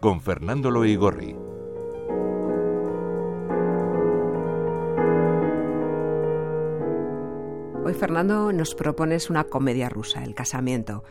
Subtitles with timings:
[0.00, 1.36] con Fernando Loigorri.
[7.84, 11.04] Hoy Fernando nos propones una comedia rusa, El casamiento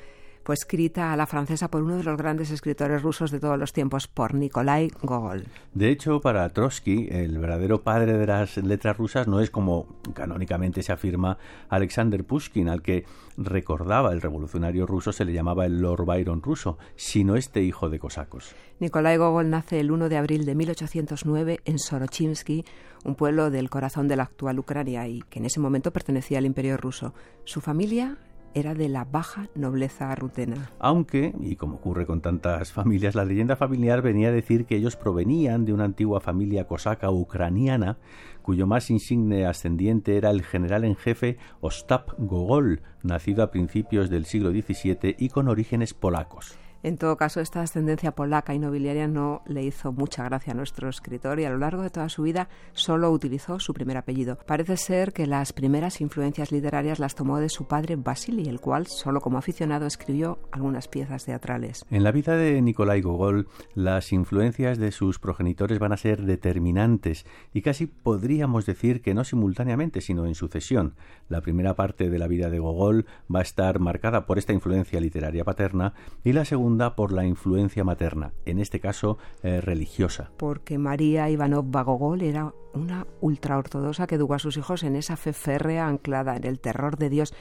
[0.50, 3.72] fue escrita a la francesa por uno de los grandes escritores rusos de todos los
[3.72, 5.46] tiempos, por Nikolai Gogol.
[5.76, 9.86] De hecho, para Trotsky, el verdadero padre de las letras rusas no es como
[10.16, 11.38] canónicamente se afirma
[11.70, 13.06] Alexander Pushkin, al que
[13.38, 18.00] recordaba el revolucionario ruso, se le llamaba el Lord Byron ruso, sino este hijo de
[18.00, 18.56] cosacos.
[18.80, 22.66] Nikolai Gogol nace el 1 de abril de 1809 en Sorochinsky,
[23.06, 26.48] un pueblo del corazón de la actual Ucrania y que en ese momento pertenecía al
[26.48, 27.14] Imperio ruso.
[27.44, 28.18] Su familia
[28.54, 30.72] era de la baja nobleza rutena.
[30.80, 34.96] Aunque, y como ocurre con tantas familias, la leyenda familiar venía a decir que ellos
[34.96, 37.98] provenían de una antigua familia cosaca ucraniana,
[38.42, 44.26] cuyo más insigne ascendiente era el general en jefe Ostap Gogol, nacido a principios del
[44.26, 46.58] siglo XVII y con orígenes polacos.
[46.82, 50.88] En todo caso, esta ascendencia polaca y nobiliaria no le hizo mucha gracia a nuestro
[50.88, 54.38] escritor y a lo largo de toda su vida solo utilizó su primer apellido.
[54.48, 58.88] Parece ser que las primeras influencias literarias las tomó de su padre Vasily, el cual,
[58.88, 61.86] solo como aficionado, escribió algunas piezas teatrales.
[61.92, 67.26] En la vida de Nikolai Gogol, las influencias de sus progenitores van a ser determinantes
[67.54, 70.96] y casi podríamos decir que no simultáneamente, sino en sucesión.
[71.28, 75.02] La primera parte de la vida de Gogol va a estar marcada por esta influencia
[75.02, 80.32] literaria paterna y la segunda por la influencia materna, en este caso eh, religiosa.
[80.38, 85.34] Porque María Ivanova Gogol era una ultraortodoxa que educó a sus hijos en esa fe
[85.34, 87.34] férrea anclada en el terror de Dios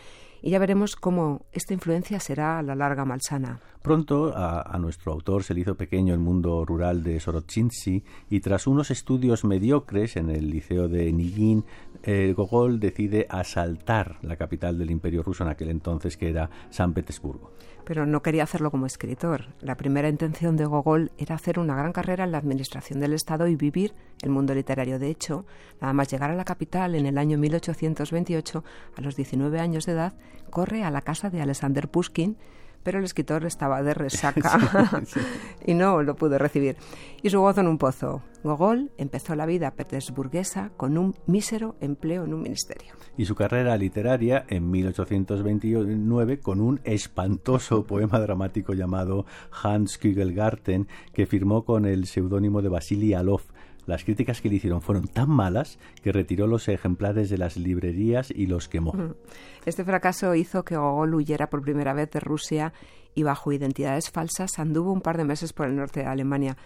[0.43, 3.61] y ya veremos cómo esta influencia será a la larga malsana.
[3.83, 8.67] Pronto a, nuestro autor se le hizo pequeño el mundo rural de Sorochinsky y tras
[8.67, 11.65] unos estudios mediocres en el liceo de Nigin,
[12.03, 16.95] eh, Gogol decide asaltar la capital del imperio ruso en aquel entonces que era San
[16.95, 17.53] Petersburgo.
[17.85, 19.47] Pero no quería hacerlo como escritor.
[19.61, 23.49] La primera intención de Gogol era hacer una gran carrera en la administración del Estado
[23.49, 24.99] y vivir el mundo literario.
[24.99, 25.47] De hecho,
[25.81, 28.65] nada más llegar a la capital en el año 1828,
[28.97, 30.13] a los 19 años de edad,
[30.51, 32.37] corre a la casa de Alexander Pushkin,
[32.83, 34.59] pero el escritor estaba de resaca
[35.67, 36.77] y no lo pudo recibir.
[37.23, 38.23] Y su gozo en un pozo.
[38.45, 42.95] Gogol empezó la vida petersburguesa con un mísero empleo en un ministerio.
[43.17, 49.27] Y su carrera literaria en 1829 con un espantoso poema dramático llamado
[49.63, 53.43] Hans Kugelgarten que firmó con el seudónimo de Vasily Alov
[53.89, 58.31] las críticas que le hicieron fueron tan malas que retiró los ejemplares de las librerías
[58.31, 58.93] y los quemó.
[59.65, 62.75] Este fracaso hizo que Gogol huyera por primera vez de Rusia
[63.15, 66.57] y bajo identidades falsas anduvo un par de meses por el norte de Alemania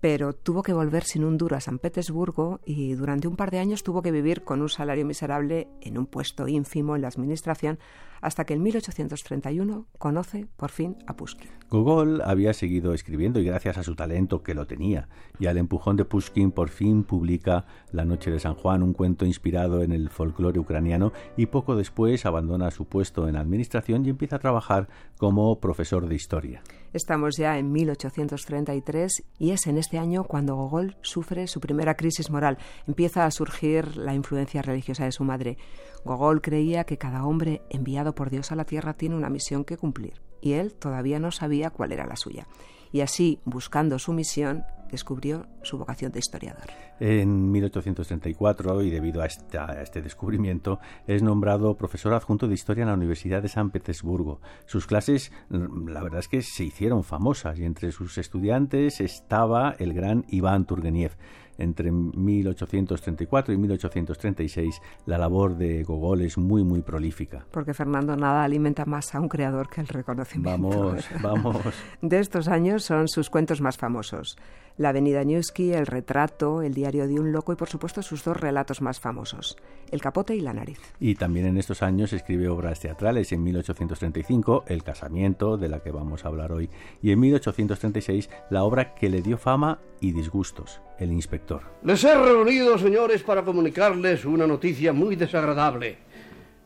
[0.00, 3.60] pero tuvo que volver sin un duro a San Petersburgo y durante un par de
[3.60, 7.78] años tuvo que vivir con un salario miserable en un puesto ínfimo en la administración
[8.22, 11.50] hasta que en 1831 conoce por fin a Pushkin.
[11.68, 15.96] Gogol había seguido escribiendo y gracias a su talento que lo tenía y al empujón
[15.96, 20.08] de Pushkin por fin publica La noche de San Juan, un cuento inspirado en el
[20.08, 25.60] folclore ucraniano y poco después abandona su puesto en administración y empieza a trabajar como
[25.60, 26.62] profesor de historia.
[26.92, 32.30] Estamos ya en 1833 y es en este año cuando Gogol sufre su primera crisis
[32.30, 32.58] moral.
[32.86, 35.56] Empieza a surgir la influencia religiosa de su madre.
[36.04, 39.76] Gogol creía que cada hombre enviado por Dios a la tierra tiene una misión que
[39.76, 42.46] cumplir y él todavía no sabía cuál era la suya.
[42.90, 46.66] Y así, buscando su misión, descubrió su vocación de historiador.
[47.00, 52.94] En 1834, y debido a, este descubrimiento, es nombrado profesor adjunto de historia en la
[52.94, 54.40] Universidad de San Petersburgo.
[54.66, 59.94] Sus clases, la verdad es que se hicieron famosas y entre sus estudiantes estaba el
[59.94, 61.16] gran Iván Turgeniev
[61.58, 67.46] entre 1834 y 1836 la labor de Gogol es muy muy prolífica.
[67.50, 70.50] Porque Fernando nada alimenta más a un creador que el reconocimiento.
[70.50, 71.56] Vamos, vamos.
[72.02, 74.36] De estos años son sus cuentos más famosos.
[74.78, 78.36] La Avenida Newski, El retrato, El diario de un loco y por supuesto sus dos
[78.36, 79.56] relatos más famosos,
[79.90, 80.78] El capote y la nariz.
[80.98, 83.32] Y también en estos años escribe obras teatrales.
[83.32, 86.70] En 1835, El casamiento, de la que vamos a hablar hoy,
[87.02, 91.62] y en 1836, la obra que le dio fama y disgustos, El inspector.
[91.82, 95.98] Les he reunido, señores, para comunicarles una noticia muy desagradable.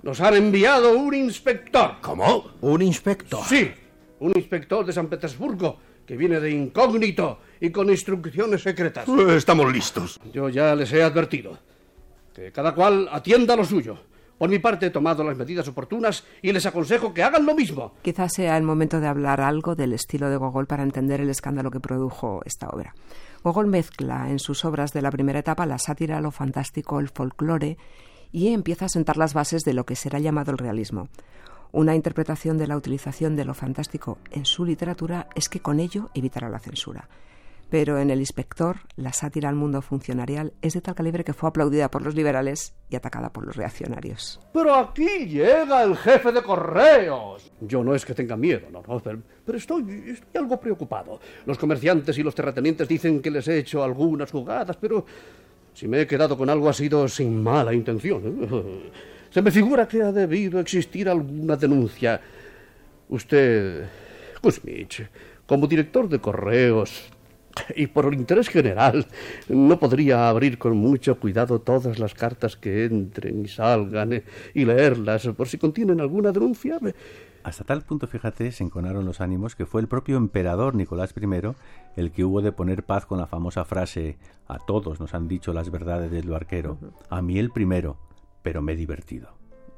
[0.03, 1.97] Nos han enviado un inspector.
[2.01, 2.53] ¿Cómo?
[2.61, 3.43] ¿Un inspector?
[3.45, 3.73] Sí,
[4.21, 9.09] un inspector de San Petersburgo que viene de incógnito y con instrucciones secretas.
[9.09, 10.21] Estamos listos.
[10.33, 11.59] Yo ya les he advertido.
[12.35, 13.99] Que cada cual atienda lo suyo.
[14.39, 17.95] Por mi parte he tomado las medidas oportunas y les aconsejo que hagan lo mismo.
[18.03, 21.71] Quizás sea el momento de hablar algo del estilo de Gogol para entender el escándalo
[21.71, 22.95] que produjo esta obra.
[23.43, 27.79] Gogol mezcla en sus obras de la primera etapa la sátira, lo fantástico, el folclore
[28.31, 31.09] y empieza a sentar las bases de lo que será llamado el realismo.
[31.73, 36.11] Una interpretación de la utilización de lo fantástico en su literatura es que con ello
[36.15, 37.09] evitará la censura.
[37.69, 41.49] Pero en El inspector, la sátira al mundo funcionarial es de tal calibre que fue
[41.49, 44.41] aplaudida por los liberales y atacada por los reaccionarios.
[44.53, 47.51] Pero aquí llega el jefe de correos.
[47.61, 51.19] Yo no es que tenga miedo, no, no, pero, pero estoy, estoy algo preocupado.
[51.45, 55.05] Los comerciantes y los terratenientes dicen que les he hecho algunas jugadas, pero
[55.75, 58.23] si me he quedado con algo ha sido sin mala intención.
[58.25, 58.91] ¿eh?
[59.37, 62.19] Se me figura que ha debido existir alguna denuncia.
[63.11, 63.85] Usted,
[64.41, 65.07] Kuzmich,
[65.45, 67.13] como director de correos,
[67.77, 69.07] y por el interés general,
[69.51, 74.25] no podría abrir con mucho cuidado todas las cartas que entren y salgan eh,
[74.55, 76.79] y leerlas por si contienen alguna denuncia.
[77.43, 81.27] Hasta tal punto, fíjate, se enconaron los ánimos que fue el propio emperador Nicolás I
[81.97, 84.17] el que hubo de poner paz con la famosa frase
[84.49, 86.79] a todos nos han dicho las verdades del arquero,
[87.11, 87.99] a mí el primero,
[88.47, 89.31] pero me he divertido.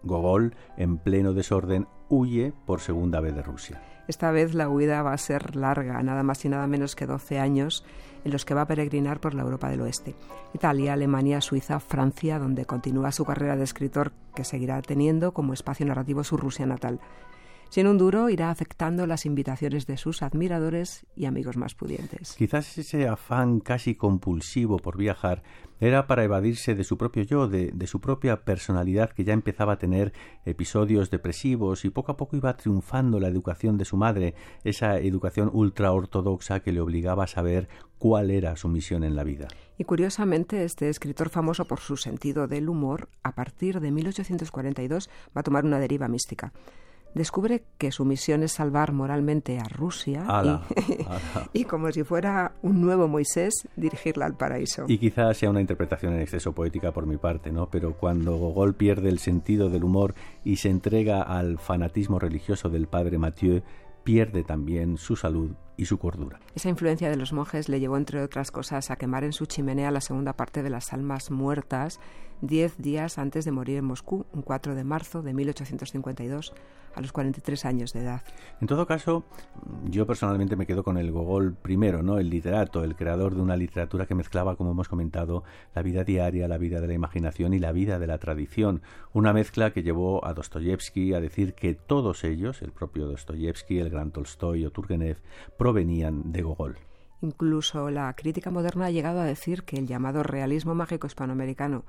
[0.02, 3.80] Gogol, en pleno desorden, huye por segunda vez de Rusia.
[4.08, 7.38] Esta vez la huida va a ser larga, nada más y nada menos que 12
[7.38, 7.82] años
[8.26, 10.14] en los que va a peregrinar por la Europa del Oeste.
[10.52, 15.86] Italia, Alemania, Suiza, Francia, donde continúa su carrera de escritor que seguirá teniendo como espacio
[15.86, 17.00] narrativo su Rusia natal.
[17.70, 22.32] Sin un duro irá aceptando las invitaciones de sus admiradores y amigos más pudientes.
[22.32, 25.42] Quizás ese afán casi compulsivo por viajar
[25.78, 29.74] era para evadirse de su propio yo, de, de, su propia personalidad que ya empezaba
[29.74, 30.14] a tener
[30.46, 34.34] episodios depresivos y poco a poco iba triunfando la educación de su madre,
[34.64, 37.68] esa educación ultra ortodoxa que le obligaba a saber
[37.98, 39.46] cuál era su misión en la vida.
[39.76, 45.40] Y curiosamente, este escritor famoso por su sentido del humor, a partir de 1842 va
[45.42, 46.52] a tomar una deriva mística
[47.14, 50.25] descubre que su misión es salvar moralmente a Rusia
[51.52, 54.84] y, como si fuera un nuevo Moisés, dirigirla al paraíso.
[54.88, 57.69] Y quizás sea una interpretación en exceso poética por mi parte, ¿no?
[57.70, 60.14] Pero cuando Gogol pierde el sentido del humor
[60.44, 63.62] y se entrega al fanatismo religioso del padre Mathieu,
[64.04, 66.40] pierde también su salud y su cordura.
[66.54, 69.90] Esa influencia de los monjes le llevó, entre otras cosas, a quemar en su chimenea
[69.90, 72.00] la segunda parte de las almas muertas
[72.40, 76.55] diez días antes de morir en Moscú, un 4 de marzo de 1852,
[76.94, 78.23] a los 43 años de edad.
[78.61, 79.25] En todo caso,
[79.85, 82.19] yo personalmente me quedo con el Gogol primero, ¿no?
[82.19, 85.44] El literato, el creador de una literatura que mezclaba, como hemos comentado,
[85.75, 88.82] la vida diaria, la vida de la imaginación y la vida de la tradición.
[89.12, 93.90] Una mezcla que llevó a Dostoyevsky a decir que todos ellos, el propio Dostoyevsky, el
[93.90, 95.19] gran Tolstoy o Turgenev,
[95.56, 96.79] provenían de Gogol.
[97.20, 101.85] Incluso la crítica moderna ha llegado a decir que el llamado realismo mágico hispanoamericano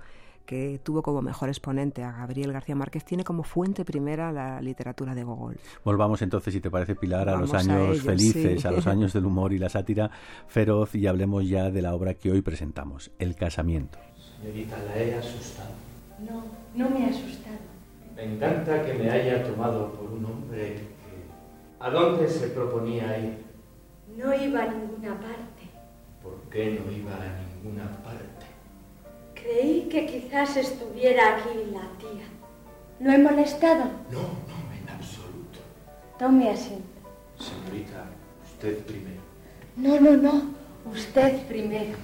[0.50, 5.14] que tuvo como mejor exponente a Gabriel García Márquez, tiene como fuente primera la literatura
[5.14, 5.60] de Gogol.
[5.86, 9.54] Volvamos entonces, si te parece, Pilar, a los años felices, a los años del humor
[9.54, 10.10] y la sátira
[10.48, 14.00] feroz y hablemos ya de la obra que hoy presentamos, El casamiento.
[14.42, 15.70] Señorita, la he asustado.
[16.28, 16.44] No,
[16.74, 17.60] no me he asustado.
[18.16, 21.80] Me encanta que me haya tomado por un hombre que...
[21.80, 23.38] ¿A dónde se proponía ir?
[24.18, 25.70] No iba a ninguna parte.
[26.24, 28.39] ¿Por qué no iba a ninguna parte?
[29.42, 32.26] Creí que quizás estuviera aquí la tía.
[33.00, 33.86] ¿Lo he molestado?
[34.12, 35.60] No, no, en absoluto.
[36.18, 36.84] Tome asiento.
[37.40, 38.06] Señorita,
[38.44, 39.22] usted primero.
[39.78, 40.44] No, no, no.
[40.92, 41.96] Usted primero.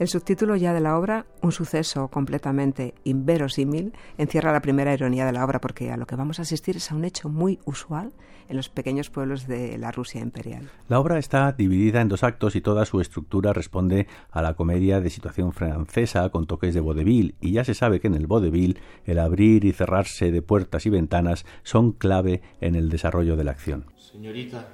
[0.00, 5.32] El subtítulo ya de la obra, un suceso completamente inverosímil, encierra la primera ironía de
[5.32, 8.14] la obra porque a lo que vamos a asistir es a un hecho muy usual
[8.48, 10.70] en los pequeños pueblos de la Rusia imperial.
[10.88, 15.02] La obra está dividida en dos actos y toda su estructura responde a la comedia
[15.02, 18.80] de situación francesa con toques de vodevil y ya se sabe que en el vodevil
[19.04, 23.50] el abrir y cerrarse de puertas y ventanas son clave en el desarrollo de la
[23.50, 23.84] acción.
[23.98, 24.66] Señorita,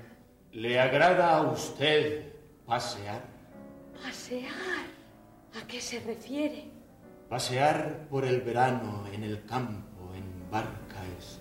[0.52, 2.32] ¿le agrada a usted
[2.64, 3.24] pasear?
[4.00, 4.95] ¿Pasear?
[5.56, 6.70] ¿A qué se refiere?
[7.28, 11.40] Pasear por el verano en el campo, en barca, es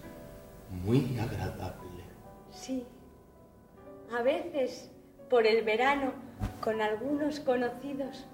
[0.70, 2.04] muy agradable.
[2.50, 2.86] Sí.
[4.18, 4.90] A veces,
[5.30, 6.14] por el verano,
[6.62, 8.26] con algunos conocidos,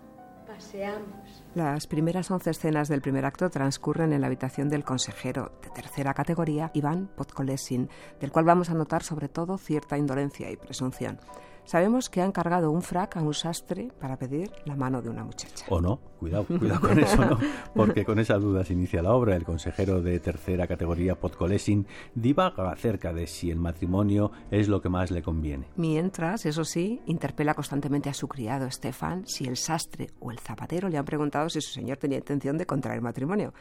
[0.45, 1.43] paseamos.
[1.55, 6.13] Las primeras once escenas del primer acto transcurren en la habitación del consejero de tercera
[6.13, 11.19] categoría, Iván Podkolesin, del cual vamos a notar sobre todo cierta indolencia y presunción.
[11.65, 15.23] Sabemos que ha encargado un frac a un sastre para pedir la mano de una
[15.23, 15.65] muchacha.
[15.69, 17.39] O no, cuidado, cuidado con eso, ¿no?
[17.75, 19.35] Porque con esa duda se inicia la obra.
[19.35, 24.89] El consejero de tercera categoría, Podkolesin, divaga acerca de si el matrimonio es lo que
[24.89, 25.67] más le conviene.
[25.75, 30.89] Mientras, eso sí, interpela constantemente a su criado, Stefan, si el sastre o el zapatero
[30.89, 33.53] le han preguntado si su señor tenía intención de contraer matrimonio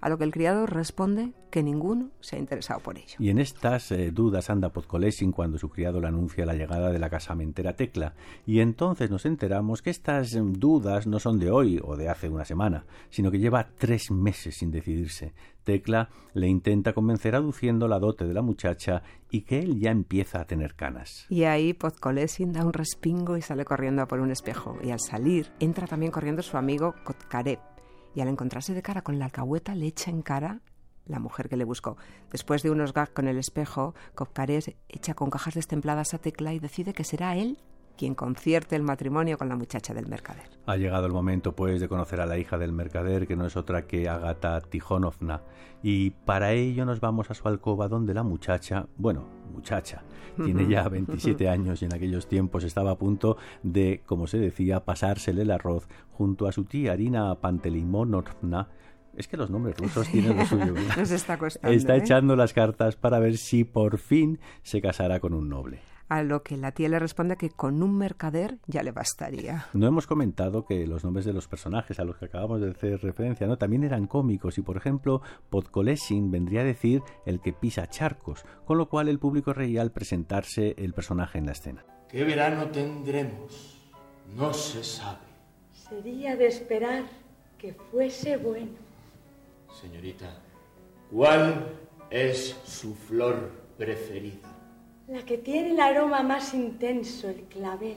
[0.00, 3.16] a lo que el criado responde que ninguno se ha interesado por ello.
[3.18, 6.98] Y en estas eh, dudas anda Podkolesin cuando su criado le anuncia la llegada de
[6.98, 8.14] la casamentera Tecla,
[8.46, 12.28] y entonces nos enteramos que estas em, dudas no son de hoy o de hace
[12.28, 15.32] una semana, sino que lleva tres meses sin decidirse.
[15.64, 20.40] Tecla le intenta convencer aduciendo la dote de la muchacha y que él ya empieza
[20.40, 21.26] a tener canas.
[21.28, 25.00] Y ahí Podkolesin da un respingo y sale corriendo a por un espejo, y al
[25.00, 27.58] salir entra también corriendo su amigo Kotkarev,
[28.14, 30.60] y al encontrarse de cara con la alcahueta le echa en cara
[31.06, 31.96] la mujer que le buscó.
[32.30, 36.58] Después de unos gags con el espejo, Kotkarev echa con cajas destempladas a Tecla y
[36.58, 37.58] decide que será él
[37.98, 40.44] quien concierte el matrimonio con la muchacha del mercader.
[40.64, 43.56] Ha llegado el momento, pues, de conocer a la hija del mercader, que no es
[43.56, 45.42] otra que Agata Tijonovna,
[45.82, 50.02] y para ello nos vamos a su alcoba donde la muchacha, bueno, muchacha,
[50.36, 54.84] tiene ya 27 años y en aquellos tiempos estaba a punto de, como se decía,
[54.84, 58.68] pasársele el arroz junto a su tía Arina Pantelimonovna,
[59.16, 60.74] es que los nombres rusos tienen lo suyo.
[60.96, 61.98] Nos está costando, Está ¿eh?
[61.98, 65.80] echando las cartas para ver si por fin se casará con un noble.
[66.08, 69.66] A lo que la tía le responde que con un mercader ya le bastaría.
[69.74, 73.00] No hemos comentado que los nombres de los personajes a los que acabamos de hacer
[73.02, 73.58] referencia ¿no?
[73.58, 78.78] también eran cómicos y, por ejemplo, Podkolesin vendría a decir el que pisa charcos, con
[78.78, 81.84] lo cual el público reía al presentarse el personaje en la escena.
[82.08, 83.76] ¿Qué verano tendremos?
[84.34, 85.28] No se sabe.
[85.72, 87.04] Sería de esperar
[87.58, 88.72] que fuese bueno.
[89.78, 90.38] Señorita,
[91.10, 91.66] ¿cuál
[92.10, 94.47] es su flor preferida?
[95.08, 97.96] La que tiene el aroma más intenso, el clavel.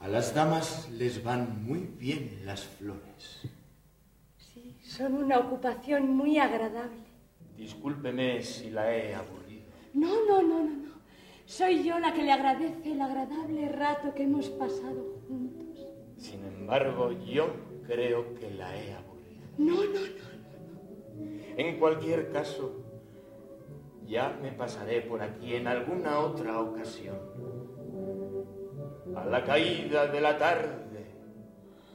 [0.00, 3.42] A las damas les van muy bien las flores.
[4.38, 7.04] Sí, son una ocupación muy agradable.
[7.58, 9.66] Discúlpeme si la he aburrido.
[9.92, 10.94] No, no, no, no, no.
[11.44, 15.78] Soy yo la que le agradece el agradable rato que hemos pasado juntos.
[16.16, 17.54] Sin embargo, yo
[17.86, 19.44] creo que la he aburrido.
[19.58, 20.34] No, no, no.
[21.58, 22.83] En cualquier caso,
[24.06, 27.16] ya me pasaré por aquí en alguna otra ocasión.
[29.16, 30.84] A la caída de la tarde.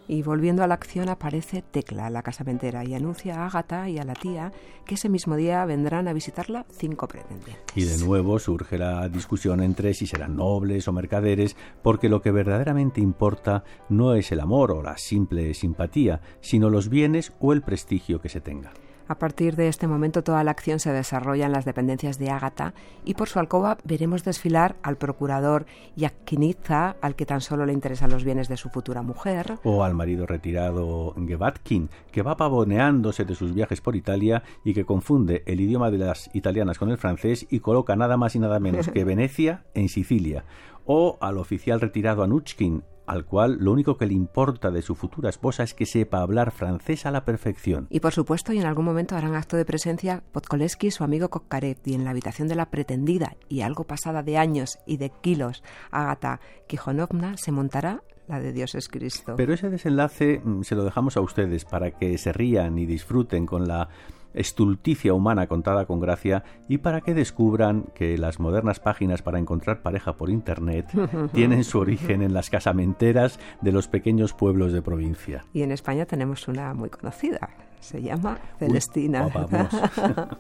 [0.08, 4.04] Y volviendo a la acción aparece Tecla, la casamentera, y anuncia a Ágata y a
[4.04, 4.52] la tía
[4.84, 7.64] que ese mismo día vendrán a visitarla cinco pretendientes.
[7.76, 12.32] Y de nuevo surge la discusión entre si serán nobles o mercaderes, porque lo que
[12.32, 17.62] verdaderamente importa no es el amor o la simple simpatía, sino los bienes o el
[17.62, 18.72] prestigio que se tenga.
[19.10, 22.76] A partir de este momento toda la acción se desarrolla en las dependencias de Ágata
[23.04, 28.12] y por su alcoba veremos desfilar al procurador Yakiniza, al que tan solo le interesan
[28.12, 29.58] los bienes de su futura mujer.
[29.64, 34.86] O al marido retirado Gevatkin, que va pavoneándose de sus viajes por Italia y que
[34.86, 38.60] confunde el idioma de las italianas con el francés y coloca nada más y nada
[38.60, 40.46] menos que Venecia en Sicilia.
[40.92, 45.30] O al oficial retirado Anuchkin, al cual lo único que le importa de su futura
[45.30, 47.86] esposa es que sepa hablar francés a la perfección.
[47.92, 51.30] Y por supuesto, y en algún momento harán acto de presencia Podkoleski y su amigo
[51.30, 55.12] Kokkarev, y en la habitación de la pretendida y algo pasada de años y de
[55.12, 59.36] kilos, Agata Kijonovna se montará la de Dios es Cristo.
[59.38, 63.46] Pero ese desenlace mm, se lo dejamos a ustedes para que se rían y disfruten
[63.46, 63.90] con la
[64.34, 69.82] estulticia humana contada con gracia y para que descubran que las modernas páginas para encontrar
[69.82, 70.88] pareja por internet
[71.34, 75.46] tienen su origen en las casamenteras de los pequeños pueblos de provincia.
[75.54, 79.26] Y en España tenemos una muy conocida, se llama Celestina.
[79.26, 79.70] Uy, vamos.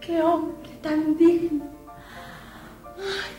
[0.00, 1.64] ¡Qué hombre tan digno!
[2.96, 3.34] Ay,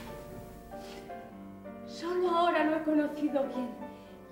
[1.87, 3.69] solo ahora lo he conocido bien.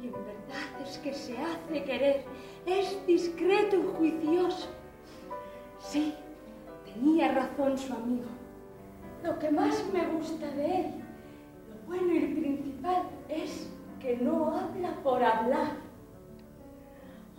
[0.02, 2.24] Y en verdad es que se hace querer.
[2.66, 4.70] Es discreto y juicioso.
[5.90, 6.14] Sí,
[6.86, 8.28] tenía razón su amigo.
[9.24, 10.86] Lo que más me gusta de él,
[11.68, 13.68] lo bueno y principal, es
[14.00, 15.78] que no habla por hablar.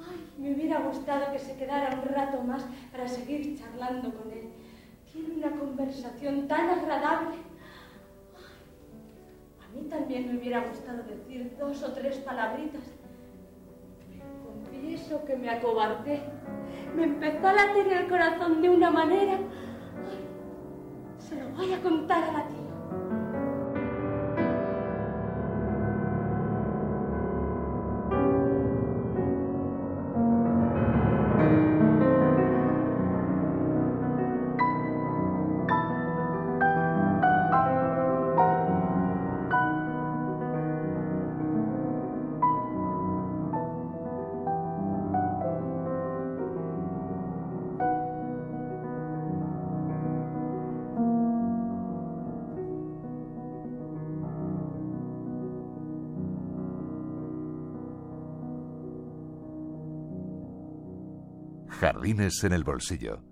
[0.01, 4.51] Ay, me hubiera gustado que se quedara un rato más para seguir charlando con él.
[5.13, 7.37] Tiene una conversación tan agradable.
[9.65, 12.83] A mí también me hubiera gustado decir dos o tres palabritas.
[14.45, 16.21] Confieso que me acobardé.
[16.97, 19.39] Me empezó a latir el corazón de una manera.
[21.19, 22.60] Se lo voy a contar a la tía.
[61.81, 63.23] Jardines en el bolsillo